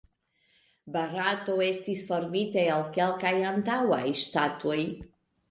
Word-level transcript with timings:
Barato 0.95 1.57
estis 1.65 2.01
formita 2.07 2.65
el 2.77 2.83
kelkaj 2.97 3.35
antaŭaj 3.53 4.01
ŝtatoj. 4.25 4.81